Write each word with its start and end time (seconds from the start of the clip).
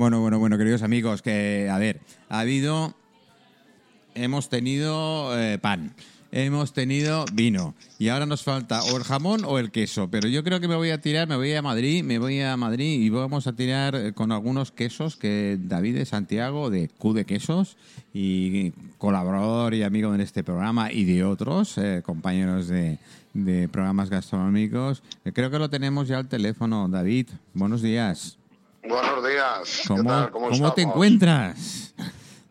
Bueno, 0.00 0.22
bueno, 0.22 0.38
bueno, 0.38 0.56
queridos 0.56 0.82
amigos, 0.82 1.20
que 1.20 1.68
a 1.70 1.76
ver, 1.76 2.00
ha 2.30 2.40
habido, 2.40 2.94
hemos 4.14 4.48
tenido 4.48 5.38
eh, 5.38 5.58
pan, 5.58 5.92
hemos 6.32 6.72
tenido 6.72 7.26
vino 7.34 7.74
y 7.98 8.08
ahora 8.08 8.24
nos 8.24 8.42
falta 8.42 8.82
o 8.82 8.96
el 8.96 9.04
jamón 9.04 9.44
o 9.44 9.58
el 9.58 9.70
queso, 9.70 10.10
pero 10.10 10.26
yo 10.26 10.42
creo 10.42 10.58
que 10.58 10.68
me 10.68 10.74
voy 10.74 10.88
a 10.88 11.02
tirar, 11.02 11.28
me 11.28 11.36
voy 11.36 11.52
a 11.52 11.60
Madrid, 11.60 12.02
me 12.02 12.18
voy 12.18 12.40
a 12.40 12.56
Madrid 12.56 12.98
y 12.98 13.10
vamos 13.10 13.46
a 13.46 13.52
tirar 13.52 13.94
eh, 13.94 14.14
con 14.14 14.32
algunos 14.32 14.72
quesos 14.72 15.16
que 15.16 15.58
David 15.60 15.96
de 15.96 16.06
Santiago 16.06 16.70
de 16.70 16.88
Q 16.88 17.12
de 17.12 17.26
Quesos 17.26 17.76
y 18.14 18.70
colaborador 18.96 19.74
y 19.74 19.82
amigo 19.82 20.14
en 20.14 20.22
este 20.22 20.42
programa 20.42 20.90
y 20.90 21.04
de 21.04 21.24
otros 21.24 21.76
eh, 21.76 22.00
compañeros 22.02 22.68
de, 22.68 22.96
programas 23.70 24.08
gastronómicos. 24.08 25.02
Creo 25.34 25.50
que 25.50 25.58
lo 25.58 25.68
tenemos 25.68 26.08
ya 26.08 26.16
al 26.16 26.26
teléfono, 26.26 26.88
David. 26.88 27.28
Buenos 27.52 27.82
días. 27.82 28.39
Buenos 28.82 29.24
días. 29.26 29.80
¿Qué 29.82 29.88
¿Cómo, 29.88 30.04
tal? 30.10 30.30
¿Cómo, 30.30 30.48
cómo 30.50 30.72
te 30.72 30.82
encuentras? 30.82 31.94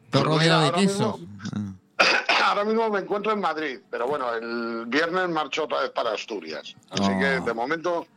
Todo 0.09 0.23
Pues 0.23 0.23
rodeado 0.25 0.63
de 0.65 0.71
queso. 0.73 1.17
mismo- 1.17 1.75
Ahora 2.45 2.63
mismo 2.65 2.89
me 2.89 2.99
encuentro 2.99 3.31
en 3.31 3.41
Madrid, 3.41 3.79
pero 3.91 4.07
bueno, 4.07 4.33
el 4.33 4.85
viernes 4.87 5.29
marcho 5.29 5.65
otra 5.65 5.81
vez 5.81 5.91
para 5.91 6.13
Asturias. 6.13 6.75
Así 6.89 7.03
Oh. 7.03 7.19
que 7.19 7.25
de 7.41 7.53
momento 7.53 8.07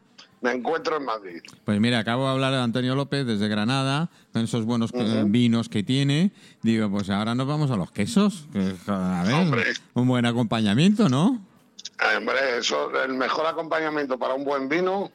me 0.40 0.52
encuentro 0.52 0.96
en 0.96 1.04
Madrid. 1.04 1.40
Pues 1.64 1.80
mira, 1.80 1.98
acabo 1.98 2.24
de 2.24 2.30
hablar 2.32 2.52
de 2.52 2.60
Antonio 2.60 2.94
López 2.94 3.26
desde 3.26 3.48
Granada, 3.48 4.08
con 4.32 4.42
esos 4.42 4.64
buenos 4.64 4.90
eh, 4.94 5.24
vinos 5.26 5.68
que 5.68 5.82
tiene. 5.82 6.32
Digo, 6.62 6.90
pues 6.90 7.10
ahora 7.10 7.34
nos 7.34 7.46
vamos 7.46 7.70
a 7.70 7.76
los 7.76 7.90
quesos. 7.90 8.44
que, 8.52 8.74
A 8.86 9.22
ver, 9.26 9.34
Hombre. 9.34 9.64
un 9.94 10.08
buen 10.08 10.24
acompañamiento, 10.26 11.08
¿no? 11.08 11.40
Eh, 12.00 12.16
Hombre, 12.16 12.58
eso, 12.58 12.90
el 13.02 13.14
mejor 13.14 13.46
acompañamiento 13.46 14.18
para 14.18 14.34
un 14.34 14.44
buen 14.44 14.68
vino 14.68 15.10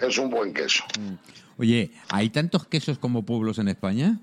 es 0.00 0.18
un 0.18 0.30
buen 0.30 0.52
queso. 0.52 0.84
Oye, 1.58 1.90
¿hay 2.08 2.30
tantos 2.30 2.66
quesos 2.66 2.98
como 2.98 3.24
pueblos 3.24 3.58
en 3.58 3.68
España? 3.68 4.18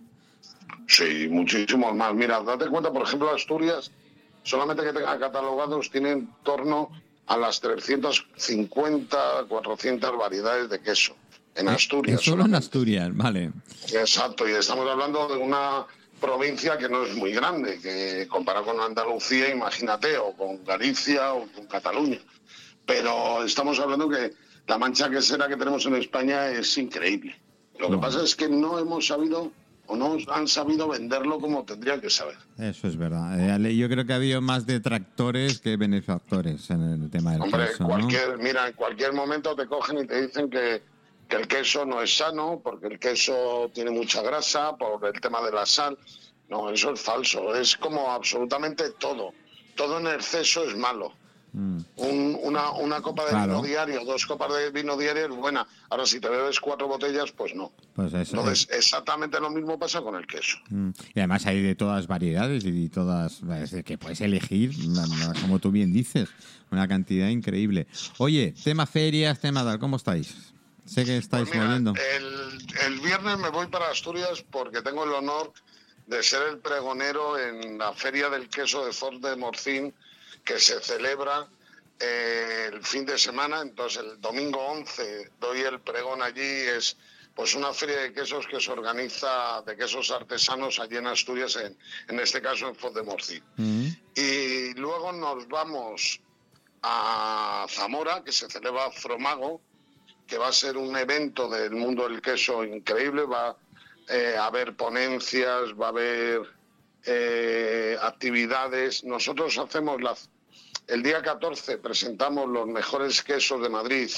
Sí, 0.87 1.27
muchísimos 1.29 1.93
más. 1.95 2.13
Mira, 2.13 2.41
date 2.41 2.67
cuenta, 2.67 2.91
por 2.91 3.03
ejemplo, 3.03 3.33
Asturias, 3.33 3.91
solamente 4.43 4.83
que 4.83 4.93
tenga 4.93 5.19
catalogados, 5.19 5.91
tiene 5.91 6.11
en 6.11 6.29
torno 6.43 6.89
a 7.27 7.37
las 7.37 7.59
350, 7.59 9.17
400 9.47 10.17
variedades 10.17 10.69
de 10.69 10.79
queso. 10.79 11.15
En 11.55 11.67
Asturias. 11.69 12.19
Es 12.19 12.25
solo 12.25 12.45
en. 12.45 12.55
Asturias, 12.55 13.15
vale. 13.15 13.51
Exacto, 13.91 14.47
y 14.47 14.53
estamos 14.53 14.89
hablando 14.89 15.27
de 15.27 15.37
una 15.37 15.85
provincia 16.21 16.77
que 16.77 16.89
no 16.89 17.03
es 17.03 17.15
muy 17.15 17.31
grande, 17.31 17.79
que 17.79 18.27
comparado 18.27 18.65
con 18.65 18.79
Andalucía, 18.79 19.49
imagínate, 19.49 20.17
o 20.17 20.33
con 20.33 20.63
Galicia 20.63 21.33
o 21.33 21.47
con 21.47 21.65
Cataluña. 21.65 22.19
Pero 22.85 23.43
estamos 23.43 23.79
hablando 23.79 24.09
que 24.09 24.33
la 24.67 24.77
mancha 24.77 25.09
quesera 25.09 25.47
que 25.47 25.55
tenemos 25.55 25.85
en 25.85 25.95
España 25.95 26.49
es 26.49 26.77
increíble. 26.77 27.35
Lo 27.79 27.89
que 27.89 27.97
pasa 27.97 28.23
es 28.23 28.35
que 28.35 28.49
no 28.49 28.79
hemos 28.79 29.07
sabido 29.07 29.51
o 29.87 29.95
no 29.95 30.17
han 30.27 30.47
sabido 30.47 30.89
venderlo 30.89 31.39
como 31.39 31.63
tendrían 31.63 32.01
que 32.01 32.09
saber. 32.09 32.35
Eso 32.57 32.87
es 32.87 32.97
verdad. 32.97 33.59
Eh, 33.61 33.75
Yo 33.77 33.87
creo 33.87 34.05
que 34.05 34.13
ha 34.13 34.17
habido 34.17 34.41
más 34.41 34.65
detractores 34.65 35.59
que 35.59 35.77
benefactores 35.77 36.69
en 36.69 36.81
el 37.03 37.09
tema 37.09 37.31
del 37.33 37.43
Hombre, 37.43 37.67
queso, 37.67 37.83
¿no? 37.83 37.89
cualquier, 37.89 38.37
mira, 38.37 38.67
en 38.67 38.73
cualquier 38.73 39.13
momento 39.13 39.55
te 39.55 39.65
cogen 39.65 39.99
y 39.99 40.07
te 40.07 40.27
dicen 40.27 40.49
que, 40.49 40.81
que 41.29 41.35
el 41.37 41.47
queso 41.47 41.85
no 41.85 42.01
es 42.01 42.17
sano, 42.17 42.59
porque 42.61 42.87
el 42.87 42.99
queso 42.99 43.71
tiene 43.73 43.91
mucha 43.91 44.21
grasa, 44.21 44.75
por 44.75 45.05
el 45.05 45.21
tema 45.21 45.41
de 45.41 45.51
la 45.51 45.65
sal. 45.65 45.97
No, 46.49 46.69
eso 46.69 46.91
es 46.91 46.99
falso. 46.99 47.55
Es 47.55 47.77
como 47.77 48.11
absolutamente 48.11 48.89
todo. 48.99 49.31
Todo 49.75 49.99
en 49.99 50.07
exceso 50.07 50.65
es 50.65 50.75
malo. 50.75 51.13
Mm. 51.57 51.79
Un- 51.95 52.37
una, 52.43 52.69
una 52.73 53.01
copa 53.01 53.23
de 53.25 53.31
Claro. 53.31 53.55
vino 53.55 53.63
diario, 53.67 54.05
dos 54.05 54.27
copas 54.27 54.53
de 54.53 54.69
vino 54.69 54.95
diario 54.95 55.25
es 55.25 55.35
buena. 55.35 55.65
Ahora, 55.89 56.05
si 56.05 56.19
te 56.19 56.29
bebes 56.29 56.59
cuatro 56.59 56.87
botellas, 56.87 57.31
pues 57.31 57.55
no. 57.55 57.71
Pues 57.95 58.13
eso. 58.13 58.37
Entonces, 58.37 58.67
exactamente 58.71 59.39
lo 59.39 59.49
mismo 59.49 59.79
pasa 59.79 60.01
con 60.01 60.13
el 60.15 60.27
queso. 60.27 60.57
Mm. 60.69 60.89
Y 61.15 61.19
además 61.19 61.47
hay 61.47 61.63
de 61.63 61.73
todas 61.73 62.05
variedades 62.05 62.63
y 62.63 62.71
de 62.83 62.89
todas, 62.89 63.41
es 63.41 63.83
que 63.83 63.97
puedes 63.97 64.21
elegir, 64.21 64.71
como 65.41 65.57
tú 65.57 65.71
bien 65.71 65.91
dices, 65.91 66.29
una 66.69 66.87
cantidad 66.87 67.27
increíble. 67.29 67.87
Oye, 68.19 68.53
tema 68.63 68.85
ferias, 68.85 69.39
tema 69.39 69.63
tal, 69.63 69.79
¿cómo 69.79 69.95
estáis? 69.97 70.53
Sé 70.85 71.05
que 71.05 71.17
estáis 71.17 71.45
Pues 71.49 71.55
mira, 71.55 71.65
moviendo. 71.65 71.93
el, 72.15 72.93
el 72.93 72.99
viernes 72.99 73.37
me 73.39 73.49
voy 73.49 73.65
para 73.67 73.89
Asturias 73.89 74.45
porque 74.51 74.81
tengo 74.83 75.03
el 75.05 75.11
honor 75.11 75.51
de 76.05 76.21
ser 76.23 76.41
el 76.51 76.59
pregonero 76.59 77.37
en 77.39 77.77
la 77.79 77.91
Feria 77.93 78.29
del 78.29 78.47
Queso 78.47 78.85
de 78.85 78.93
Fort 78.93 79.21
de 79.21 79.35
Morcín 79.35 79.93
que 80.47 80.59
se 80.59 80.79
celebra 80.81 81.45
eh, 81.99 82.69
el 82.71 82.83
fin 82.83 83.05
de 83.05 83.17
semana. 83.17 83.61
Entonces, 83.61 84.01
el 84.01 84.21
domingo 84.21 84.59
11 84.59 85.31
doy 85.39 85.59
el 85.59 85.81
pregón 85.81 86.21
allí. 86.21 86.41
Es 86.41 86.95
pues 87.35 87.53
una 87.53 87.73
feria 87.73 87.97
de 87.97 88.13
quesos 88.13 88.47
que 88.47 88.59
se 88.59 88.71
organiza 88.71 89.61
de 89.61 89.75
quesos 89.75 90.09
artesanos 90.09 90.79
allí 90.79 90.95
en 90.97 91.05
Asturias, 91.05 91.55
en, 91.57 91.77
en 92.07 92.19
este 92.19 92.41
caso 92.41 92.69
en 92.69 92.75
Fort 92.75 92.95
de 92.95 93.03
Morcín. 93.03 93.43
Mm. 93.57 93.87
Y 94.15 94.73
luego 94.75 95.11
nos 95.11 95.47
vamos 95.47 96.21
a 96.81 97.67
Zamora, 97.69 98.23
que 98.23 98.31
se 98.31 98.49
celebra 98.49 98.89
Fromago, 98.89 99.61
que 100.25 100.37
va 100.37 100.47
a 100.47 100.53
ser 100.53 100.77
un 100.77 100.95
evento 100.95 101.49
del 101.49 101.71
mundo 101.71 102.07
del 102.07 102.21
queso 102.21 102.63
increíble. 102.63 103.25
Va 103.25 103.55
eh, 104.07 104.35
a 104.39 104.45
haber 104.45 104.75
ponencias, 104.75 105.73
va 105.79 105.87
a 105.87 105.89
haber 105.89 106.41
eh, 107.05 107.97
actividades. 108.01 109.03
Nosotros 109.03 109.57
hacemos 109.57 110.01
la, 110.01 110.15
el 110.87 111.03
día 111.03 111.21
14, 111.21 111.77
presentamos 111.79 112.47
los 112.49 112.65
mejores 112.65 113.21
quesos 113.21 113.61
de 113.61 113.69
Madrid, 113.69 114.09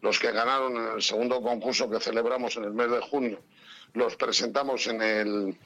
los 0.00 0.18
que 0.18 0.32
ganaron 0.32 0.76
en 0.76 0.94
el 0.96 1.02
segundo 1.02 1.40
concurso 1.40 1.88
que 1.88 2.00
celebramos 2.00 2.56
en 2.56 2.64
el 2.64 2.72
mes 2.72 2.90
de 2.90 3.00
junio. 3.00 3.40
Los 3.94 4.16
presentamos 4.16 4.86
en 4.88 5.00
el 5.00 5.58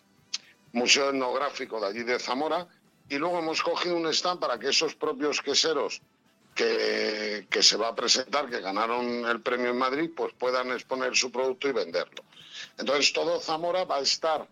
Museo 0.73 1.11
Etnográfico 1.11 1.81
de 1.81 1.87
allí 1.87 2.03
de 2.03 2.19
Zamora 2.19 2.69
y 3.09 3.17
luego 3.17 3.39
hemos 3.39 3.63
cogido 3.63 3.97
un 3.97 4.07
stand 4.09 4.41
para 4.41 4.59
que 4.59 4.69
esos 4.69 4.95
propios 4.95 5.41
queseros 5.41 6.01
que, 6.55 7.47
se 7.61 7.77
va 7.77 7.89
a 7.89 7.95
presentar, 7.95 8.49
que 8.49 8.61
ganaron 8.61 9.27
el 9.27 9.41
premio 9.41 9.71
en 9.71 9.79
Madrid, 9.79 10.11
pues 10.15 10.35
puedan 10.35 10.71
exponer 10.71 11.17
su 11.17 11.33
producto 11.33 11.69
y 11.69 11.73
venderlo. 11.73 12.23
Entonces 12.79 13.13
todo 13.13 13.41
Zamora 13.41 13.85
va 13.85 13.97
a 13.97 14.01
estar 14.01 14.47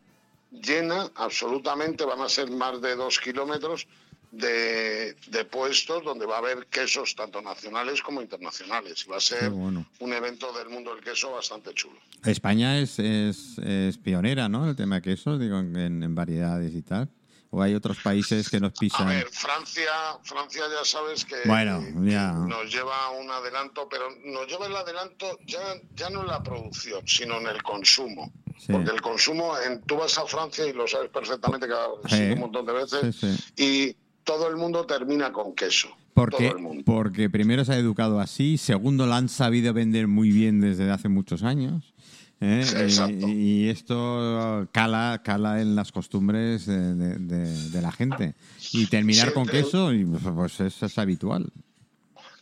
llena 0.50 1.10
absolutamente, 1.14 2.04
van 2.04 2.22
a 2.22 2.28
ser 2.28 2.50
más 2.50 2.80
de 2.80 2.96
dos 2.96 3.18
kilómetros 3.20 3.86
de, 4.30 5.14
de 5.28 5.44
puestos 5.44 6.04
donde 6.04 6.26
va 6.26 6.36
a 6.36 6.38
haber 6.38 6.66
quesos 6.66 7.14
tanto 7.14 7.42
nacionales 7.42 8.00
como 8.02 8.22
internacionales. 8.22 9.04
Y 9.06 9.10
va 9.10 9.16
a 9.16 9.20
ser 9.20 9.50
bueno. 9.50 9.86
un 9.98 10.12
evento 10.12 10.52
del 10.52 10.68
mundo 10.68 10.94
del 10.94 11.02
queso 11.04 11.32
bastante 11.32 11.74
chulo. 11.74 11.98
España 12.24 12.78
es, 12.78 12.98
es, 12.98 13.58
es 13.58 13.98
pionera, 13.98 14.48
¿no? 14.48 14.68
El 14.68 14.76
tema 14.76 14.96
de 14.96 15.02
quesos, 15.02 15.40
digo, 15.40 15.58
en, 15.58 15.76
en 16.02 16.14
variedades 16.14 16.74
y 16.74 16.82
tal. 16.82 17.08
¿O 17.52 17.60
hay 17.60 17.74
otros 17.74 17.98
países 17.98 18.48
que 18.48 18.60
nos 18.60 18.70
A 18.70 18.74
pisan? 18.74 19.08
ver, 19.08 19.26
Francia, 19.32 19.90
Francia 20.22 20.62
ya 20.72 20.84
sabes 20.84 21.24
que 21.24 21.34
Bueno, 21.46 21.82
ya. 22.08 22.30
nos 22.30 22.72
lleva 22.72 23.10
un 23.10 23.28
adelanto, 23.28 23.88
pero 23.88 24.04
nos 24.24 24.46
lleva 24.46 24.66
el 24.68 24.76
adelanto 24.76 25.36
ya, 25.46 25.58
ya 25.96 26.10
no 26.10 26.20
en 26.20 26.28
la 26.28 26.40
producción, 26.44 27.02
sino 27.08 27.40
en 27.40 27.48
el 27.48 27.60
consumo. 27.64 28.32
Sí. 28.56 28.70
Porque 28.72 28.92
el 28.92 29.00
consumo, 29.00 29.58
en, 29.66 29.80
tú 29.82 29.96
vas 29.96 30.16
a 30.18 30.26
Francia 30.26 30.64
y 30.64 30.72
lo 30.72 30.86
sabes 30.86 31.10
perfectamente, 31.10 31.66
que 31.66 31.72
has 31.72 32.12
Sí. 32.16 32.22
un 32.30 32.38
montón 32.38 32.66
de 32.66 32.72
veces, 32.72 33.16
sí. 33.16 33.36
y 33.56 33.96
todo 34.30 34.48
el 34.48 34.56
mundo 34.56 34.84
termina 34.86 35.32
con 35.32 35.54
queso. 35.56 35.88
Porque, 36.14 36.54
porque 36.84 37.28
primero 37.28 37.64
se 37.64 37.72
ha 37.72 37.76
educado 37.78 38.20
así, 38.20 38.58
segundo 38.58 39.04
la 39.06 39.16
han 39.16 39.28
sabido 39.28 39.72
vender 39.72 40.06
muy 40.06 40.30
bien 40.30 40.60
desde 40.60 40.88
hace 40.90 41.08
muchos 41.08 41.42
años. 41.42 41.94
¿eh? 42.40 42.62
Sí, 42.64 43.02
Y- 43.26 43.68
esto 43.70 44.68
cala, 44.70 45.20
cala 45.24 45.60
en 45.60 45.74
las 45.74 45.90
costumbres 45.90 46.66
de, 46.66 46.94
de- 46.94 47.18
de- 47.18 47.70
de 47.70 47.82
la 47.82 47.90
gente. 47.90 48.34
Y 48.72 48.86
terminar 48.86 49.28
Sí, 49.28 49.34
con 49.34 49.46
pero- 49.46 49.64
queso, 49.64 49.92
y, 49.92 50.04
pues 50.04 50.60
eso 50.60 50.86
es 50.86 50.98
habitual. 50.98 51.50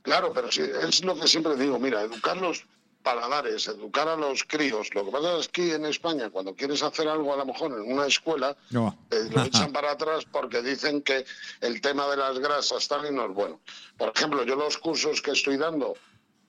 Claro, 0.03 0.31
pero 0.35 0.53
sí, 0.53 0.61
es 0.87 1.03
lo 1.05 1.19
que 1.19 1.27
siempre 1.27 1.57
digo, 1.57 1.79
mira, 1.79 2.03
educar 2.03 2.37
los 2.37 2.65
paladares, 3.03 3.67
educar 3.69 4.09
a 4.09 4.17
los 4.17 4.45
críos. 4.45 4.95
Lo 4.95 5.05
que 5.05 5.11
pasa 5.11 5.39
es 5.39 5.49
que 5.49 5.63
aquí 5.63 5.71
en 5.73 5.87
España, 5.87 6.31
cuando 6.31 6.55
quieres 6.55 6.83
hacer 6.83 7.09
algo 7.09 7.33
a 7.33 7.37
lo 7.37 7.47
mejor 7.47 7.73
en 7.73 7.93
una 7.93 8.07
escuela, 8.07 8.57
No. 8.71 8.97
eh, 9.11 9.29
lo 9.31 9.43
echan 9.45 9.73
para 9.73 9.93
atrás 9.93 10.25
porque 10.31 10.63
dicen 10.63 11.03
que 11.03 11.25
el 11.61 11.81
tema 11.81 12.07
de 12.09 12.17
las 12.17 12.39
grasas 12.39 12.87
tal 12.89 13.07
y 13.07 13.11
no 13.15 13.27
es 13.27 13.33
bueno. 13.35 13.61
Por 13.97 14.13
ejemplo, 14.15 14.43
yo 14.45 14.57
los 14.57 14.79
cursos 14.79 15.23
que 15.23 15.31
estoy 15.33 15.57
dando 15.57 15.95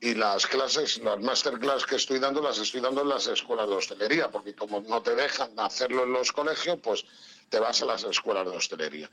y 0.01 0.16
las 0.16 0.48
clases, 0.48 0.98
las 1.04 1.19
masterclass 1.19 1.86
que 1.86 1.96
estoy 1.98 2.19
dando, 2.19 2.42
las 2.42 2.57
estoy 2.57 2.80
dando 2.81 3.02
en 3.02 3.10
las 3.10 3.28
escuelas 3.28 3.68
de 3.68 3.75
hostelería, 3.75 4.30
porque 4.31 4.56
como 4.56 4.80
no 4.81 5.02
te 5.02 5.13
dejan 5.16 5.52
hacerlo 5.60 6.04
en 6.04 6.13
los 6.13 6.31
colegios, 6.31 6.80
pues 6.81 7.04
te 7.50 7.60
vas 7.60 7.81
a 7.81 7.86
las 7.86 8.04
escuelas 8.06 8.45
de 8.50 8.56
hostelería. 8.56 9.10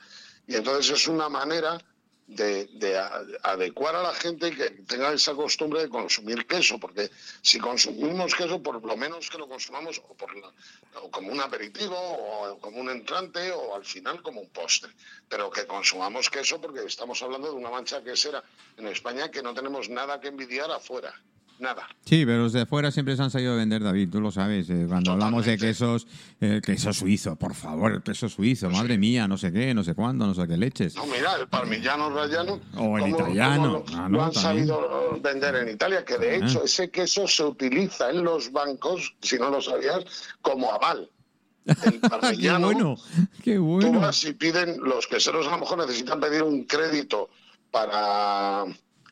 Y 0.47 0.55
entonces 0.55 0.91
es 1.01 1.09
una 1.09 1.29
manera 1.29 1.79
de, 2.27 2.67
de 2.67 2.99
adecuar 3.43 3.95
a 3.95 4.03
la 4.03 4.13
gente 4.15 4.51
que 4.55 4.71
tenga 4.87 5.13
esa 5.13 5.35
costumbre 5.35 5.83
de 5.83 5.89
consumir 5.89 6.47
queso, 6.47 6.79
porque 6.79 7.11
si 7.43 7.59
consumimos 7.59 8.35
queso, 8.35 8.61
por 8.63 8.85
lo 8.85 8.97
menos 8.97 9.31
que 9.31 9.39
lo 9.39 9.49
consumamos 9.49 10.01
o, 10.09 10.15
por 10.15 10.35
la- 10.37 10.53
como 11.11 11.31
un 11.31 11.41
aperitivo, 11.41 11.97
o 11.97 12.59
como 12.59 12.79
un 12.81 12.91
entrante, 12.91 13.53
o 13.53 13.75
al 13.77 13.85
final 13.85 14.23
como 14.23 14.41
un 14.41 14.49
postre, 14.49 14.91
pero 15.29 15.51
que 15.51 15.67
consumamos 15.67 16.29
queso 16.31 16.61
porque 16.61 16.85
estamos 16.85 17.23
hablando 17.23 17.49
de 17.49 17.55
una 17.55 17.71
mancha 17.71 18.03
quesera 18.03 18.43
en 18.77 18.87
España 18.89 19.31
que 19.31 19.43
no 19.43 19.55
tenemos 19.55 19.89
nada 19.89 20.21
que 20.21 20.29
envidiar 20.29 20.71
afuera. 20.71 21.15
Nada. 21.59 21.87
Sí, 22.05 22.25
pero 22.27 22.39
los 22.43 22.53
de 22.53 22.63
afuera 22.63 22.91
siempre 22.91 23.17
se 23.17 23.23
han 23.23 23.31
salido 23.31 23.53
a 23.53 23.57
vender, 23.57 23.83
David, 23.83 24.11
tú 24.11 24.21
lo 24.21 24.31
sabes. 24.31 24.69
eh, 24.71 24.85
cuando 24.89 25.13
hablamos 25.13 25.45
de 25.47 25.57
quesos, 25.59 26.07
eh, 26.41 26.61
queso 26.65 26.93
suizo, 26.93 27.37
por 27.37 27.55
favor, 27.55 27.93
el 27.93 28.03
queso 28.03 28.29
suizo, 28.29 28.69
madre 28.71 28.99
mía, 28.99 29.27
no 29.29 29.37
sé 29.39 29.53
qué, 29.53 29.73
no 29.75 29.83
sé 29.85 29.95
cuándo, 29.95 30.27
no 30.27 30.35
sé 30.35 30.47
qué 30.47 30.57
leches. 30.57 30.95
No, 30.97 31.07
mira, 31.07 31.35
el 31.41 31.49
parmigiano 31.49 32.11
rallano. 32.11 32.61
O 32.77 32.97
el 32.99 33.05
¿cómo- 33.05 33.17
italiano, 33.19 33.67
lo, 33.73 33.85
ah, 33.97 34.03
lo 34.03 34.09
no, 34.09 34.25
han 34.25 34.33
también. 34.33 34.67
sabido 34.69 35.19
vender 35.23 35.55
en 35.57 35.69
Italia, 35.71 36.05
que 36.05 36.19
de 36.19 36.31
Ah. 36.31 36.37
hecho 36.37 36.65
ese 36.65 36.91
queso 36.91 37.27
se 37.27 37.43
utiliza 37.45 38.11
en 38.11 38.23
los 38.25 38.53
bancos, 38.53 39.15
si 39.23 39.39
no 39.39 39.51
lo 39.51 39.61
sabías, 39.63 40.05
como 40.43 40.73
aval. 40.73 41.11
El 41.67 41.75
¡Qué 42.01 42.09
parmigiano. 42.09 42.67
bueno! 42.73 42.97
¡Qué 43.43 43.57
Tú 43.57 43.65
bueno! 43.65 43.99
vas 44.01 44.23
y 44.25 44.33
piden, 44.35 44.77
los 44.83 45.07
queseros 45.09 45.49
a 45.49 45.51
lo 45.53 45.59
mejor 45.59 45.79
necesitan 45.79 46.21
pedir 46.21 46.43
un 46.45 46.63
crédito 46.65 47.29
para, 47.73 48.65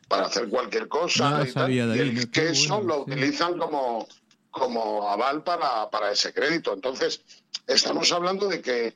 para 0.07 0.25
hacer 0.25 0.49
cualquier 0.49 0.87
cosa. 0.87 1.43
No 1.55 1.69
y, 1.69 1.79
el 1.79 2.31
queso 2.31 2.75
bueno, 2.81 2.87
lo 2.87 3.05
sí. 3.05 3.11
utilizan 3.11 3.57
como, 3.57 4.07
como 4.51 5.09
aval 5.09 5.43
para, 5.43 5.89
para 5.89 6.11
ese 6.11 6.33
crédito. 6.33 6.73
Entonces, 6.73 7.21
estamos 7.67 8.11
hablando 8.11 8.47
de 8.47 8.61
que, 8.61 8.95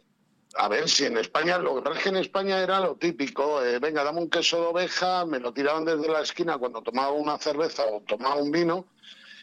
a 0.56 0.68
ver, 0.68 0.88
si 0.90 1.06
en 1.06 1.18
España, 1.18 1.58
lo 1.58 1.76
que 1.76 1.82
pasa 1.82 1.98
es 1.98 2.04
que 2.04 2.10
en 2.10 2.18
España 2.18 2.60
era 2.60 2.80
lo 2.80 2.96
típico, 2.96 3.64
eh, 3.64 3.80
venga, 3.80 4.04
dame 4.04 4.20
un 4.20 4.30
queso 4.30 4.62
de 4.62 4.68
oveja, 4.68 5.26
me 5.26 5.40
lo 5.40 5.54
tiraban 5.54 5.86
desde 5.86 6.08
la 6.08 6.22
esquina 6.22 6.58
cuando 6.58 6.82
tomaba 6.82 7.12
una 7.12 7.38
cerveza 7.38 7.84
o 7.86 8.02
tomaba 8.02 8.36
un 8.36 8.52
vino, 8.52 8.86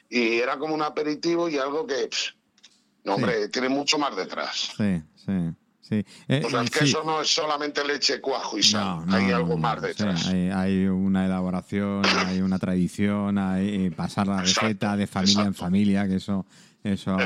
y 0.09 0.39
era 0.39 0.59
como 0.59 0.75
un 0.75 0.83
aperitivo 0.83 1.49
y 1.49 1.59
algo 1.59 1.87
que, 1.87 2.09
pff, 2.09 2.31
no, 3.05 3.15
hombre, 3.15 3.49
tiene 3.49 3.69
mucho 3.69 3.99
más 3.99 4.17
detrás. 4.17 4.71
Sí, 4.77 5.03
sí, 5.15 5.33
sí. 5.89 6.05
Eh, 6.29 6.43
O 6.45 6.51
sea, 6.51 6.61
el 6.61 6.69
sí. 6.69 6.79
queso 6.81 7.03
no 7.05 7.21
es 7.21 7.29
solamente 7.29 7.85
leche, 7.87 8.21
cuajo 8.21 8.59
y 8.59 8.63
sal. 8.63 9.01
No, 9.01 9.07
no, 9.07 9.17
hay 9.17 9.31
algo 9.31 9.57
más 9.57 9.81
sí, 9.81 9.87
detrás. 9.87 10.27
hay, 10.29 10.51
hay 10.51 10.87
una 10.87 11.27
elaboración, 11.27 12.05
hay 12.27 12.41
una 12.41 12.59
tradición, 12.59 13.39
hay 13.39 13.87
eh, 13.87 13.91
pasar 13.91 14.27
la 14.27 14.41
Exacto, 14.41 14.61
receta 14.63 14.97
de 14.97 15.07
familia 15.07 15.43
en 15.45 15.55
familia, 15.55 16.09
que 16.09 16.17
eso 16.17 16.47
eso 16.85 17.17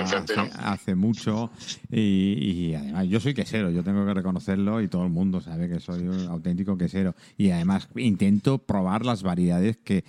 hace 0.59 0.95
mucho. 0.95 1.51
Y, 1.91 2.71
y 2.71 2.75
además, 2.75 3.07
yo 3.09 3.21
soy 3.21 3.35
quesero, 3.35 3.71
yo 3.71 3.83
tengo 3.85 4.07
que 4.07 4.15
reconocerlo 4.15 4.81
y 4.81 4.89
todo 4.89 5.05
el 5.05 5.11
mundo 5.11 5.41
sabe 5.43 5.69
que 5.69 5.81
soy 5.81 6.09
un 6.09 6.29
auténtico 6.29 6.79
quesero. 6.79 7.15
Y 7.37 7.51
además 7.51 7.89
intento 7.97 8.59
probar 8.59 9.05
las 9.05 9.23
variedades 9.23 9.77
que 9.77 10.05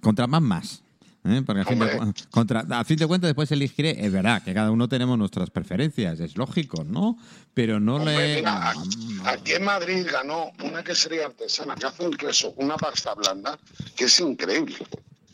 contra 0.00 0.26
más 0.26 0.42
más. 0.42 0.82
¿Eh? 1.24 1.42
Porque 1.44 1.62
a 1.62 1.64
fin, 1.64 1.78
de, 1.78 2.14
contra, 2.30 2.64
a 2.68 2.84
fin 2.84 2.96
de 2.96 3.06
cuentas 3.06 3.28
después 3.28 3.50
elegiré, 3.52 4.04
es 4.04 4.12
verdad 4.12 4.42
que 4.42 4.54
cada 4.54 4.70
uno 4.70 4.88
tenemos 4.88 5.18
nuestras 5.18 5.50
preferencias, 5.50 6.20
es 6.20 6.36
lógico, 6.36 6.84
¿no? 6.84 7.18
Pero 7.54 7.80
no 7.80 7.96
Hombre, 7.96 8.16
le... 8.16 8.36
mira, 8.36 8.74
no, 8.74 9.28
aquí, 9.28 9.52
en 9.52 9.64
Madrid 9.64 10.06
ganó 10.10 10.52
una 10.62 10.82
quesería 10.82 11.26
artesana 11.26 11.74
que 11.74 11.86
hace 11.86 12.04
un 12.04 12.16
queso, 12.16 12.54
una 12.56 12.76
pasta 12.76 13.14
blanda, 13.14 13.58
que 13.96 14.04
es 14.04 14.20
increíble, 14.20 14.76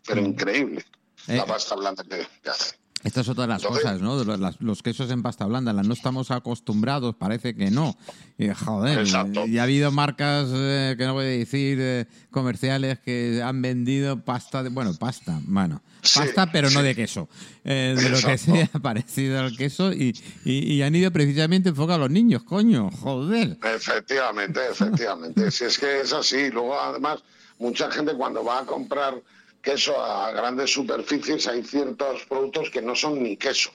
pero 0.07 0.21
increíble. 0.21 0.85
Eh. 1.29 1.37
La 1.37 1.47
pasta 1.47 1.75
blanda 1.75 2.03
que, 2.05 2.27
que 2.43 2.51
hace. 2.51 2.77
Esta 3.05 3.21
es 3.21 3.29
otra 3.29 3.43
de 3.43 3.49
las 3.49 3.63
Entonces- 3.63 3.83
cosas, 3.85 4.01
¿no? 4.01 4.25
Los, 4.61 4.83
quesos 4.83 5.11
en 5.11 5.23
pasta 5.23 5.45
blanda, 5.45 5.73
las 5.75 5.87
no 5.87 5.93
estamos 5.93 6.31
acostumbrados, 6.31 7.15
parece 7.15 7.55
que 7.55 7.71
no. 7.71 7.97
Y, 8.39 8.49
joder, 8.49 8.99
Exacto. 9.01 9.47
y 9.47 9.59
ha 9.59 9.65
habido 9.65 9.93
marcas, 9.93 10.49
eh, 10.53 10.95
que 10.97 11.05
no 11.05 11.13
voy 11.13 11.25
a 11.27 11.29
decir, 11.29 11.79
eh, 11.81 12.07
comerciales 12.31 12.99
que 13.01 13.43
han 13.45 13.61
vendido 13.61 14.25
pasta, 14.25 14.63
de, 14.63 14.71
bueno, 14.71 14.95
pasta, 14.99 15.39
bueno, 15.45 15.83
Sí, 16.03 16.19
pasta 16.19 16.51
pero 16.51 16.71
no 16.71 16.83
de 16.83 16.95
queso, 16.95 17.29
eh, 17.65 17.95
de 17.97 18.09
lo 18.09 18.19
que 18.19 18.39
sea 18.39 18.69
parecido 18.83 19.39
al 19.41 19.57
queso 19.57 19.93
y, 19.93 20.15
y- 20.45 20.73
y 20.75 20.83
han 20.83 20.95
ido 20.95 21.11
precisamente 21.11 21.69
enfocados 21.69 22.01
a 22.01 22.05
los 22.05 22.11
niños, 22.11 22.43
coño, 22.43 22.91
joder. 22.91 23.59
Efectivamente, 23.63 24.61
efectivamente. 24.71 25.51
si 25.51 25.65
es 25.65 25.79
que 25.79 26.01
es 26.01 26.13
así. 26.13 26.51
Luego, 26.51 26.79
además, 26.81 27.19
mucha 27.59 27.91
gente 27.91 28.15
cuando 28.15 28.43
va 28.45 28.61
a 28.61 28.65
comprar 28.67 29.15
queso 29.65 29.93
a 30.05 30.31
grandes 30.33 30.73
superficies, 30.73 31.47
hay 31.49 31.63
ciertos 31.63 32.23
productos 32.29 32.71
que 32.71 32.83
no 32.83 32.95
son 32.95 33.23
ni 33.23 33.37
queso. 33.37 33.71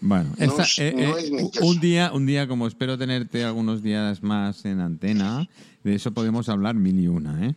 Bueno, 0.00 0.32
No 0.38 0.44
esta- 0.46 0.62
es- 0.62 0.78
eh, 0.78 0.94
no 0.96 1.18
eh, 1.18 1.20
es 1.22 1.30
ni 1.30 1.50
queso. 1.50 1.66
un 1.66 1.78
día, 1.80 2.10
un 2.14 2.24
día 2.26 2.48
como 2.48 2.66
espero 2.66 2.96
tenerte 2.96 3.44
algunos 3.44 3.82
días 3.82 4.22
más 4.22 4.64
en 4.64 4.80
antena, 4.80 5.46
de 5.84 5.94
eso 5.94 6.12
podemos 6.12 6.48
hablar 6.48 6.74
mil 6.74 6.98
y 6.98 7.06
una, 7.06 7.46
¿eh? 7.46 7.54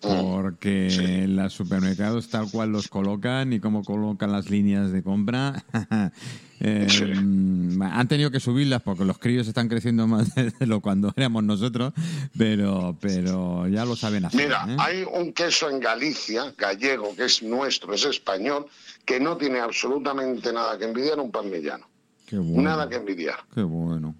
Porque 0.00 1.26
los 1.28 1.52
supermercados 1.52 2.28
tal 2.28 2.50
cual 2.50 2.70
los 2.72 2.88
colocan 2.88 3.52
y 3.52 3.60
cómo 3.60 3.84
colocan 3.84 4.32
las 4.32 4.48
líneas 4.50 4.92
de 4.92 5.02
compra, 5.02 5.62
eh, 6.60 6.86
Sí. 6.88 7.04
mm, 7.04 7.82
han 7.82 8.08
tenido 8.08 8.30
que 8.30 8.40
subirlas 8.40 8.82
porque 8.82 9.04
los 9.04 9.18
críos 9.18 9.46
están 9.48 9.68
creciendo 9.68 10.06
más 10.06 10.34
de 10.58 10.66
lo 10.66 10.80
cuando 10.80 11.12
éramos 11.16 11.44
nosotros, 11.44 11.92
pero, 12.36 12.96
pero 13.00 13.68
ya 13.68 13.84
lo 13.84 13.94
saben 13.96 14.24
hacer. 14.24 14.44
Mira, 14.46 14.66
¿eh? 14.68 14.76
hay 14.78 15.04
un 15.12 15.32
queso 15.32 15.68
en 15.68 15.80
Galicia, 15.80 16.54
gallego, 16.56 17.14
que 17.14 17.24
es 17.24 17.42
nuestro, 17.42 17.92
es 17.94 18.04
español, 18.04 18.66
que 19.04 19.20
no 19.20 19.36
tiene 19.36 19.60
absolutamente 19.60 20.52
nada 20.52 20.78
que 20.78 20.84
envidiar 20.86 21.18
a 21.18 21.22
un 21.22 21.30
parmillano. 21.30 21.86
Qué 22.26 22.38
bueno, 22.38 22.62
Nada 22.62 22.88
que 22.88 22.96
envidiar. 22.96 23.40
qué 23.54 23.62
bueno. 23.62 24.14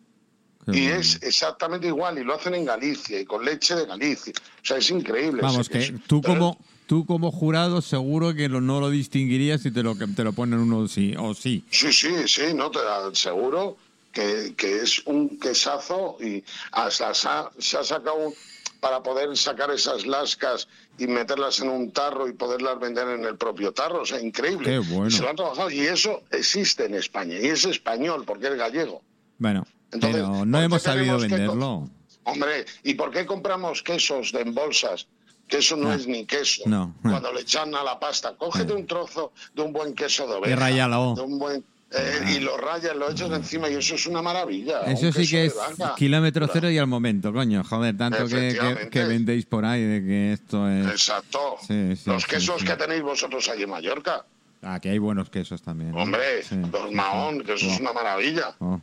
Qué 0.67 0.79
Y 0.79 0.83
bueno. 0.87 1.01
es 1.01 1.23
exactamente 1.23 1.87
igual, 1.87 2.19
y 2.19 2.25
lo 2.25 2.35
hacen 2.35 2.55
en 2.55 2.65
Galicia, 2.65 3.21
y 3.21 3.25
con 3.25 3.45
leche 3.45 3.75
de 3.75 3.87
Galicia. 3.87 4.33
O 4.37 4.65
sea, 4.65 4.77
es 4.79 4.91
increíble. 4.91 5.43
Vamos, 5.43 5.69
que 5.69 5.79
queso. 5.79 5.95
tú 6.07 6.21
como, 6.23 6.59
tú 6.87 7.07
como 7.07 7.31
jurado 7.31 7.81
seguro 7.83 8.35
que 8.35 8.49
lo- 8.49 8.61
no 8.61 8.81
lo 8.81 8.91
distinguirías 8.91 9.63
si 9.63 9.71
te 9.71 9.83
lo, 9.83 9.95
te 9.97 10.25
lo 10.25 10.33
ponen 10.33 10.59
uno 10.61 10.87
sí 10.89 11.15
o 11.19 11.35
sí. 11.35 11.65
Sí, 11.71 11.93
sí, 11.93 12.11
sí, 12.27 12.55
no 12.55 12.71
te 12.71 12.79
aseguro 12.81 13.77
que, 14.13 14.55
que 14.57 14.79
es 14.83 15.01
un 15.07 15.39
quesazo 15.39 16.17
y 16.21 16.43
hasta 16.73 17.15
se 17.15 17.29
ha, 17.29 17.51
se 17.59 17.79
ha 17.79 17.85
sacado 17.85 18.17
un- 18.29 18.35
para 18.81 19.03
poder 19.03 19.37
sacar 19.37 19.71
esas 19.71 20.07
lascas 20.07 20.67
y 20.99 21.07
meterlas 21.07 21.61
en 21.61 21.69
un 21.69 21.93
tarro 21.93 22.27
y 22.29 22.33
poderlas 22.33 22.81
vender 22.81 23.09
en 23.09 23.27
el 23.27 23.37
propio 23.37 23.73
tarro. 23.73 24.01
O 24.03 24.07
sea, 24.07 24.19
increíble. 24.21 24.71
Qué 24.71 24.79
bueno. 24.79 25.11
Se 25.11 25.21
lo 25.23 25.29
han 25.29 25.37
trabajado 25.37 25.71
y 25.71 25.81
eso 25.81 26.23
existe 26.31 26.87
en 26.87 26.95
España 26.95 27.39
y 27.39 27.47
es 27.47 27.67
español 27.67 28.25
porque 28.27 28.49
es 28.49 28.55
gallego. 28.57 29.03
Bueno, 29.37 29.67
Entonces, 29.93 30.21
pero 30.23 30.33
¿por 30.33 30.47
no 30.47 30.63
hemos 30.63 30.83
sabido 30.83 31.19
que 31.19 31.27
venderlo. 31.29 31.89
Hombre, 32.25 32.65
¿y 32.85 32.95
por 32.95 33.11
qué 33.11 33.27
compramos 33.27 33.83
quesos 33.83 34.33
de 34.33 34.41
en 34.43 34.55
bolsas? 34.55 35.07
Que 35.49 35.59
eso 35.59 35.77
no 35.77 35.91
Ah, 35.91 35.97
es 35.97 36.07
ni 36.07 36.27
queso. 36.27 36.63
no. 36.67 36.95
Cuando 37.03 37.33
le 37.33 37.41
echan 37.41 37.75
a 37.75 37.83
la 37.83 37.99
pasta, 37.99 38.35
cógete 38.37 38.73
Ah. 38.73 38.77
un 38.77 38.87
trozo 38.87 39.33
de 39.55 39.63
un 39.63 39.73
buen 39.73 39.95
queso 39.95 40.27
de 40.29 40.35
oveja. 40.35 40.55
ráyalo. 40.57 41.15
de 41.17 41.23
un 41.23 41.39
buen, 41.41 41.65
eh, 41.91 42.37
Y 42.37 42.39
lo 42.39 42.57
rayas, 42.57 42.95
lo 42.95 43.11
echas 43.11 43.33
encima 43.33 43.69
y 43.69 43.75
eso 43.75 43.97
es 43.97 44.07
una 44.07 44.23
maravilla. 44.23 44.83
Eso 44.83 45.11
sí 45.11 45.27
que 45.27 45.47
es 45.47 45.57
vaca. 45.57 45.97
kilómetro 45.97 46.47
cero 46.53 46.71
y 46.71 46.79
al 46.79 46.87
momento, 46.87 47.33
coño. 47.33 47.65
Joder, 47.65 47.97
tanto 47.97 48.29
que, 48.29 48.57
que, 48.61 48.91
que 48.91 49.05
vendéis 49.07 49.45
por 49.47 49.65
ahí 49.65 49.83
de 49.83 50.01
que 50.05 50.33
esto 50.35 50.69
es... 50.71 50.87
Exacto. 50.87 51.57
Sí, 51.67 51.97
sí, 51.97 52.09
los 52.09 52.23
sí, 52.23 52.29
quesos 52.29 52.63
que 52.63 52.77
tenéis 52.77 53.03
vosotros 53.03 53.49
allí 53.49 53.65
en 53.65 53.71
Mallorca. 53.71 54.25
Aquí 54.63 54.89
hay 54.91 54.99
buenos 54.99 55.31
quesos 55.31 55.63
también. 55.63 55.91
¿no? 55.91 56.03
Hombre, 56.03 56.43
los 56.71 56.93
mahón, 56.93 57.41
que 57.43 57.55
eso 57.55 57.67
es 57.67 57.81
una 57.81 57.93
maravilla. 57.93 58.55
oh. 58.61 58.81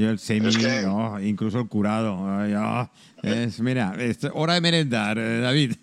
Y 0.00 0.04
el 0.04 0.18
semi, 0.18 0.48
Es 0.48 0.56
que- 0.56 0.86
oh, 0.86 1.20
incluso 1.20 1.58
el 1.60 1.68
curado. 1.68 2.16
Ay, 2.26 2.54
oh. 2.54 2.88
Es, 3.22 3.60
mira, 3.60 3.94
es 3.98 4.18
hora 4.32 4.54
de 4.54 4.62
merendar, 4.62 5.18
eh, 5.18 5.40
David. 5.40 5.74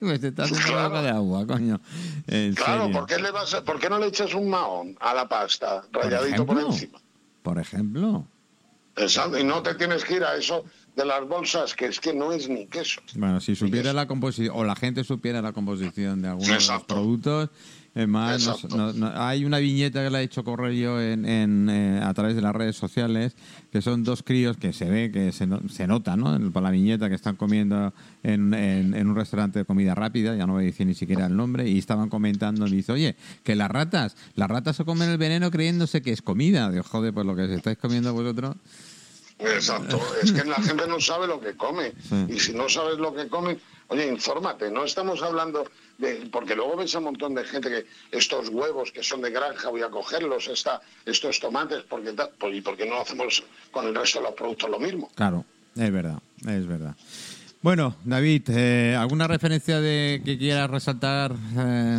Me 0.00 0.16
se 0.16 0.28
está 0.28 0.44
haciendo 0.44 0.68
la 0.68 0.72
Claro. 0.72 0.88
boca 0.88 1.02
de 1.02 1.08
agua, 1.10 1.46
coño. 1.46 1.80
En 2.26 2.54
Claro. 2.54 2.90
¿por 2.90 3.04
qué, 3.06 3.18
le 3.18 3.30
vas 3.30 3.52
a- 3.52 3.62
¿por 3.62 3.78
qué 3.78 3.90
no 3.90 3.98
le 3.98 4.06
echas 4.06 4.32
un 4.32 4.48
mahón 4.48 4.96
a 5.00 5.12
la 5.12 5.28
pasta, 5.28 5.82
rayadito 5.92 6.46
por, 6.46 6.58
encima? 6.58 6.98
Por 7.42 7.58
ejemplo. 7.58 8.26
Exacto, 8.96 9.38
y 9.38 9.44
no 9.44 9.62
te 9.62 9.74
tienes 9.74 10.02
que 10.02 10.14
ir 10.14 10.24
a 10.24 10.34
eso 10.34 10.64
de 10.96 11.04
las 11.04 11.28
bolsas, 11.28 11.74
que 11.74 11.84
es 11.86 12.00
que 12.00 12.14
no 12.14 12.32
es 12.32 12.48
ni 12.48 12.66
queso. 12.68 13.02
Bueno, 13.16 13.38
si 13.40 13.54
supiera 13.54 13.92
la 13.92 14.06
composición, 14.08 14.56
o 14.56 14.64
la 14.64 14.74
gente 14.76 15.04
supiera 15.04 15.42
la 15.42 15.52
composición 15.52 16.22
de 16.22 16.28
algunos 16.28 16.66
de 16.66 16.72
los 16.72 16.84
productos, 16.84 17.50
es 17.98 18.08
más, 18.08 18.64
nos- 18.70 18.96
hay 19.14 19.44
una 19.44 19.58
viñeta 19.58 20.04
que 20.04 20.10
la 20.10 20.20
he 20.20 20.24
hecho 20.24 20.44
correr 20.44 20.72
yo 20.74 21.00
en, 21.00 21.24
en, 21.24 21.68
eh, 21.68 22.00
a 22.02 22.14
través 22.14 22.36
de 22.36 22.42
las 22.42 22.54
redes 22.54 22.76
sociales, 22.76 23.34
que 23.72 23.82
son 23.82 24.04
dos 24.04 24.22
críos 24.22 24.56
que 24.56 24.72
se 24.72 24.88
ve, 24.88 25.10
que 25.10 25.32
se, 25.32 25.48
se 25.68 25.86
nota, 25.86 26.16
¿no? 26.16 26.38
Por 26.52 26.62
la 26.62 26.70
viñeta 26.70 27.08
que 27.08 27.16
están 27.16 27.36
comiendo 27.36 27.92
en, 28.22 28.54
un 28.94 29.16
restaurante 29.16 29.58
de 29.60 29.64
comida 29.64 29.94
rápida, 29.94 30.36
ya 30.36 30.46
no 30.46 30.52
voy 30.54 30.62
a 30.64 30.66
decir 30.66 30.86
ni 30.86 30.94
siquiera 30.94 31.26
el 31.26 31.36
nombre, 31.36 31.68
y 31.68 31.78
estaban 31.78 32.08
comentando, 32.08 32.64
me 32.66 32.70
dice, 32.76 32.92
oye, 32.92 33.16
que 33.42 33.56
las 33.56 33.70
ratas, 33.70 34.16
las 34.36 34.48
ratas 34.48 34.76
se 34.76 34.84
comen 34.84 35.08
el 35.10 35.18
veneno 35.18 35.50
creyéndose 35.50 36.00
que 36.02 36.12
es 36.12 36.22
comida. 36.22 36.70
Digo, 36.70 36.84
joder, 36.84 37.12
pues 37.12 37.26
lo 37.26 37.34
que 37.34 37.42
os 37.42 37.50
estáis 37.50 37.78
comiendo 37.78 38.12
vosotros. 38.14 38.56
Exacto, 39.40 40.00
es 40.22 40.32
que 40.32 40.44
la 40.44 40.56
gente 40.56 40.86
no 40.88 41.00
sabe 41.00 41.26
lo 41.28 41.40
que 41.40 41.54
come. 41.56 41.92
Sí. 42.08 42.26
Y 42.28 42.38
si 42.40 42.52
no 42.54 42.68
sabes 42.68 42.98
lo 42.98 43.14
que 43.14 43.28
comen, 43.28 43.58
oye, 43.88 44.08
infórmate. 44.08 44.70
No 44.70 44.84
estamos 44.84 45.22
hablando 45.22 45.64
de. 45.98 46.28
Porque 46.32 46.54
luego 46.54 46.76
ves 46.76 46.94
a 46.94 46.98
un 46.98 47.04
montón 47.04 47.34
de 47.34 47.44
gente 47.44 47.68
que 47.68 47.86
estos 48.16 48.48
huevos 48.48 48.90
que 48.92 49.02
son 49.02 49.20
de 49.20 49.30
granja 49.30 49.68
voy 49.68 49.82
a 49.82 49.90
cogerlos, 49.90 50.48
esta, 50.48 50.80
estos 51.04 51.38
tomates, 51.40 51.82
porque 51.88 52.12
ta- 52.12 52.30
pues, 52.38 52.54
¿y 52.54 52.60
por 52.60 52.76
qué 52.76 52.86
no 52.86 53.00
hacemos 53.00 53.42
con 53.70 53.86
el 53.86 53.94
resto 53.94 54.20
de 54.20 54.24
los 54.26 54.34
productos 54.34 54.70
lo 54.70 54.78
mismo? 54.78 55.10
Claro, 55.14 55.44
es 55.76 55.92
verdad, 55.92 56.18
es 56.46 56.66
verdad. 56.66 56.94
Bueno, 57.60 57.96
David, 58.04 58.48
eh, 58.50 58.96
¿alguna 58.98 59.26
referencia 59.26 59.80
de 59.80 60.22
que 60.24 60.38
quieras 60.38 60.70
resaltar 60.70 61.32
eh, 61.58 61.98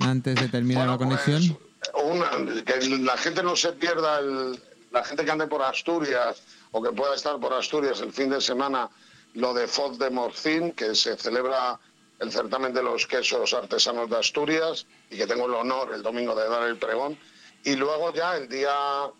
antes 0.00 0.34
de 0.40 0.48
terminar 0.48 0.86
la 0.88 0.96
Bueno, 0.96 1.10
conexión? 1.10 1.58
pues, 1.92 2.04
una- 2.04 2.62
que 2.64 2.88
la 3.00 3.16
gente 3.18 3.42
no 3.42 3.54
se 3.54 3.72
pierda, 3.74 4.18
el- 4.20 4.58
la 4.90 5.04
gente 5.04 5.24
que 5.24 5.30
ande 5.30 5.46
por 5.46 5.60
Asturias 5.62 6.42
o 6.72 6.82
que 6.82 6.90
pueda 6.92 7.14
estar 7.14 7.38
por 7.38 7.52
Asturias 7.52 8.00
el 8.00 8.12
fin 8.12 8.30
de 8.30 8.40
semana, 8.40 8.88
lo 9.34 9.52
de 9.52 9.66
Foz 9.68 9.98
de 9.98 10.08
Morcín, 10.08 10.72
que 10.72 10.94
se 10.94 11.16
celebra 11.16 11.78
el 12.24 12.32
certamen 12.32 12.72
de 12.72 12.82
los 12.82 13.06
quesos 13.06 13.52
artesanos 13.54 14.08
de 14.10 14.16
Asturias 14.16 14.86
y 15.10 15.16
que 15.16 15.26
tengo 15.26 15.46
el 15.46 15.54
honor 15.54 15.92
el 15.94 16.02
domingo 16.02 16.34
de 16.34 16.48
dar 16.48 16.66
el 16.68 16.78
pregón. 16.78 17.18
Y 17.62 17.76
luego 17.76 18.12
ya 18.12 18.36
el 18.36 18.48
día, 18.48 19.10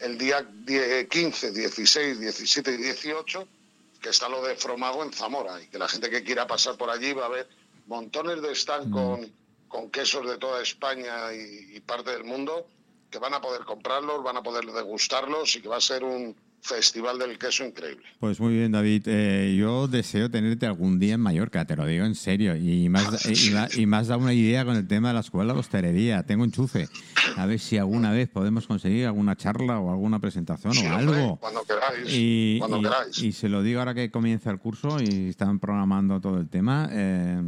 el 0.00 0.18
día 0.18 0.46
15, 1.08 1.52
16, 1.52 2.20
17 2.20 2.72
y 2.72 2.76
18, 2.78 3.48
que 4.00 4.08
está 4.08 4.28
lo 4.28 4.42
de 4.42 4.56
Fromago 4.56 5.04
en 5.04 5.12
Zamora 5.12 5.60
y 5.60 5.68
que 5.68 5.78
la 5.78 5.88
gente 5.88 6.10
que 6.10 6.22
quiera 6.22 6.46
pasar 6.46 6.76
por 6.76 6.90
allí 6.90 7.12
va 7.12 7.26
a 7.26 7.28
ver 7.28 7.48
montones 7.86 8.40
de 8.42 8.52
stand 8.52 8.92
con, 8.92 9.30
con 9.68 9.90
quesos 9.90 10.26
de 10.26 10.38
toda 10.38 10.62
España 10.62 11.32
y, 11.32 11.76
y 11.76 11.80
parte 11.80 12.10
del 12.10 12.24
mundo 12.24 12.66
que 13.10 13.18
van 13.18 13.34
a 13.34 13.40
poder 13.40 13.64
comprarlos, 13.64 14.22
van 14.22 14.38
a 14.38 14.42
poder 14.42 14.64
degustarlos 14.64 15.54
y 15.54 15.62
que 15.62 15.68
va 15.68 15.76
a 15.76 15.80
ser 15.80 16.02
un, 16.02 16.34
Festival 16.64 17.18
del 17.18 17.38
Queso 17.38 17.66
increíble. 17.66 18.04
Pues 18.18 18.40
muy 18.40 18.54
bien, 18.54 18.72
David. 18.72 19.02
Eh, 19.04 19.54
yo 19.58 19.86
deseo 19.86 20.30
tenerte 20.30 20.64
algún 20.64 20.98
día 20.98 21.12
en 21.12 21.20
Mallorca, 21.20 21.66
te 21.66 21.76
lo 21.76 21.84
digo 21.86 22.06
en 22.06 22.14
serio. 22.14 22.54
Y 22.64 22.88
más, 22.88 23.76
y, 23.76 23.86
más 23.86 24.08
da 24.08 24.16
una 24.16 24.32
idea 24.32 24.64
con 24.64 24.74
el 24.76 24.86
tema 24.88 25.08
de 25.08 25.14
la 25.14 25.20
escuela 25.20 25.52
de 25.52 25.60
hostelería. 25.60 26.22
Tengo 26.22 26.44
enchufe. 26.44 26.88
A 27.36 27.44
ver 27.44 27.60
si 27.60 27.76
alguna 27.76 28.10
vez 28.10 28.30
podemos 28.30 28.66
conseguir 28.66 29.04
alguna 29.06 29.36
charla 29.36 29.78
o 29.78 29.90
alguna 29.90 30.18
presentación 30.18 30.72
o 30.78 30.94
algo. 30.94 31.36
cuando 31.36 31.62
queráis. 31.64 32.08
Y, 32.08 32.58
cuando 32.58 32.80
queráis. 32.80 33.18
y, 33.18 33.32
se 33.32 33.50
lo 33.50 33.62
digo 33.62 33.80
ahora 33.80 33.94
que 33.94 34.10
comienza 34.10 34.50
el 34.50 34.58
curso 34.58 34.96
y 35.00 35.28
están 35.28 35.58
programando 35.58 36.20
todo 36.20 36.38
el 36.38 36.48
tema. 36.48 36.88
Eh, 36.90 37.42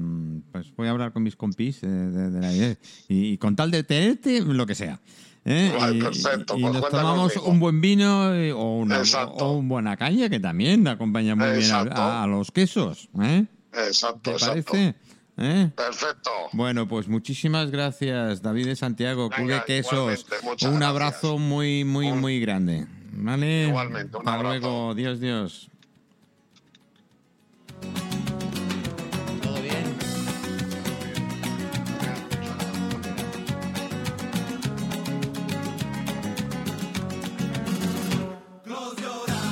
pues 0.52 0.74
voy 0.76 0.88
a 0.88 0.90
hablar 0.90 1.12
con 1.12 1.22
mis 1.22 1.36
compis 1.36 1.82
eh, 1.82 1.86
de, 1.86 2.40
la 2.40 2.52
idea. 2.52 2.76
Y, 3.08 3.38
con 3.38 3.56
tal 3.56 3.70
de 3.70 3.82
tenerte, 3.82 4.42
lo 4.42 4.66
que 4.66 4.74
sea. 4.74 5.00
¿Eh? 5.46 5.72
y, 5.94 6.00
perfecto. 6.02 6.56
y 6.58 6.60
pues 6.60 6.72
nos 6.74 6.88
tomamos 6.90 7.36
un 7.38 7.58
buen 7.58 7.80
vino 7.80 8.34
eh, 8.34 8.52
o 8.52 8.76
una, 8.78 9.00
o 9.00 9.52
una 9.52 9.68
buena 9.68 9.96
caña 9.96 10.28
que 10.28 10.38
también 10.40 10.86
acompaña 10.88 11.34
muy 11.34 11.46
bien 11.46 11.58
Exacto. 11.60 12.00
a, 12.02 12.22
a 12.24 12.26
los 12.26 12.50
quesos. 12.50 13.08
¿eh? 13.22 13.46
Exacto, 13.72 14.20
¿Te 14.22 14.30
exacto. 14.32 14.72
parece? 14.72 14.94
¿Eh? 15.38 15.70
Perfecto. 15.76 16.30
Bueno, 16.52 16.88
pues 16.88 17.08
muchísimas 17.08 17.70
gracias, 17.70 18.40
David 18.42 18.66
de 18.66 18.76
Santiago, 18.76 19.28
Venga, 19.36 19.64
Quesos. 19.64 19.92
igualmente, 19.92 20.36
muchas 20.42 20.70
Un 20.70 20.76
gracias. 20.78 20.90
abrazo 20.90 21.38
muy, 21.38 21.84
muy, 21.84 22.06
Un- 22.10 22.20
muy 22.20 22.40
grande. 22.40 22.86
¿Vale? 23.18 23.68
Igualmente, 23.68 24.16
un 24.16 24.22
Hasta 24.28 24.34
abrazo. 24.34 24.58
luego. 24.60 24.94
Dios, 24.94 25.20
Dios. 25.20 25.70